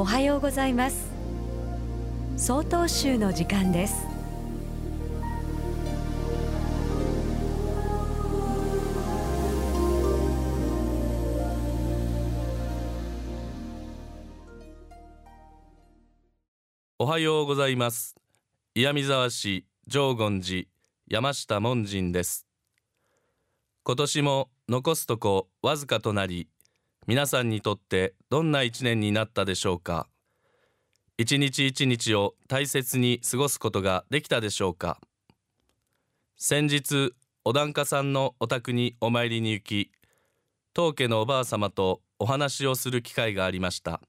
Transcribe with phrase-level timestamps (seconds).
[0.00, 1.10] おはようございます。
[2.38, 4.06] 総統集の時間です。
[16.98, 18.16] おはようございます。
[18.74, 20.66] 岩見沢市上権寺
[21.08, 22.46] 山下門人です。
[23.82, 26.48] 今年も残すとこわずかとなり
[27.10, 30.06] 皆さんにとってどんな一年になったでしょうか？
[31.18, 35.00] 一日一日を大切に過ごすことができたでしょうか？
[36.36, 37.12] 先日
[37.44, 39.90] お檀家さんのお宅にお参りに行き
[40.72, 44.00] 当家のおばあ様とお話をする機会がありました。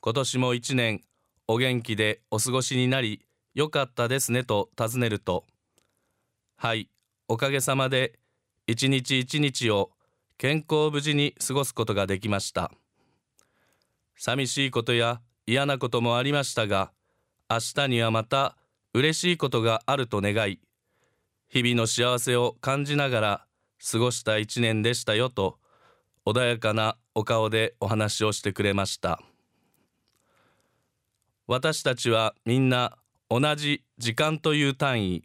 [0.00, 1.02] 今年も一年
[1.48, 5.44] お元気でお過ごしになりよかったですねと尋ねると
[6.56, 6.88] はい
[7.28, 8.18] おかげさまで
[8.66, 9.90] 一日一日を
[10.38, 12.70] 健康を無事に過ごすことができました。
[14.16, 16.92] 寂しいことや嫌なこともありましたが
[17.50, 18.56] 明日にはまた
[18.94, 20.60] 嬉しいことがあると願い
[21.48, 23.46] 日々の幸せを感じながら
[23.90, 25.58] 過ごした一年でしたよと
[26.26, 29.20] 穏やかなお顔でお話をしてくれました。
[31.46, 32.98] 私たちはみんな
[33.30, 35.24] 同じ時間という単位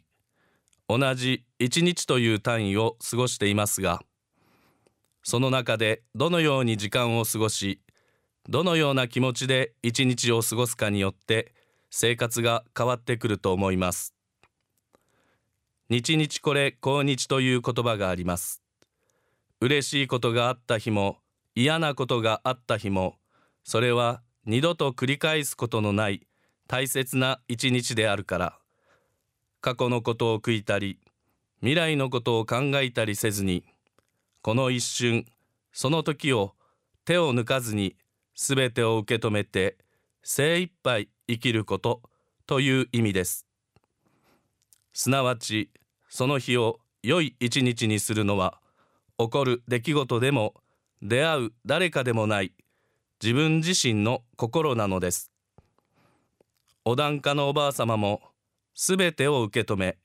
[0.88, 4.00] 同じ一日という単位を過ごしていますが
[5.24, 7.80] その中でどのように時間を過ごし
[8.48, 11.54] どのような気持ちで一日を過ごすかによって
[11.90, 14.14] 生活が変わってくると思います。
[15.88, 18.62] 日々これ今日という言葉があります。
[19.60, 21.18] 嬉しいことがあった日も
[21.54, 23.16] 嫌なことがあった日も
[23.62, 26.26] それは二度と繰り返すことのない
[26.68, 28.58] 大切な一日であるから。
[29.62, 30.98] 過去のことを悔いたり
[31.60, 33.64] 未来のことを考えたりせずに
[34.44, 35.24] この一瞬
[35.72, 36.52] その時を
[37.06, 37.96] 手を抜かずに
[38.34, 39.78] すべてを受け止めて
[40.22, 42.02] 精一杯生きること
[42.46, 43.46] という意味です。
[44.92, 45.70] すなわち
[46.10, 48.60] その日を良い一日にするのは
[49.16, 50.52] 起こる出来事でも
[51.00, 52.52] 出会う誰かでもない
[53.22, 55.32] 自分自身の心なのです。
[56.84, 58.20] お檀家のおばあ様も
[58.74, 59.96] すべてを受け止め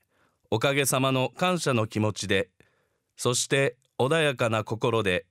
[0.50, 2.48] おかげさまの感謝の気持ちで
[3.18, 5.26] そして穏やかな心で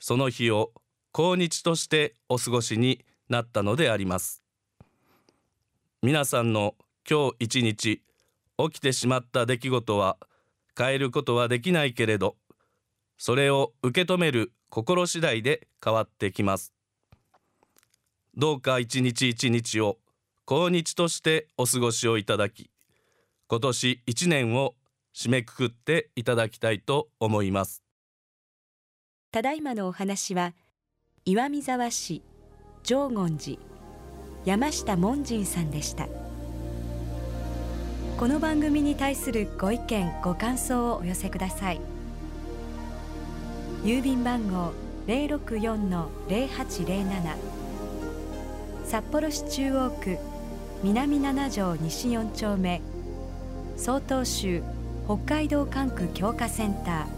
[0.00, 0.72] その日を
[1.12, 4.42] 幸日としてお過ごしになったのであります。
[6.00, 6.74] 皆さんの
[7.08, 8.02] 今日一日
[8.56, 10.16] 起きてしまった出来事は
[10.74, 12.36] 変えることはできないけれど
[13.18, 16.72] それを受け止める心次第で変わってきます。
[18.34, 19.98] どうか一日一日を
[20.46, 22.70] 幸日としてお過ごしをいただき
[23.48, 24.76] 今年一年を
[25.14, 27.87] 締めくくっていただきたいと思います。
[29.38, 30.52] ただいまのお話は
[31.24, 32.24] 岩見沢市
[32.82, 33.56] 上権寺
[34.44, 36.08] 山下門人さんでした。
[38.18, 41.80] この番組に対するご意見ご感想をお寄せください。
[43.84, 44.72] 郵便番号
[45.06, 47.36] 064-0807
[48.86, 50.18] 札幌市中央区
[50.82, 52.80] 南七条西4丁目
[53.76, 54.64] 総統州
[55.06, 57.17] 北海道管区強化センター。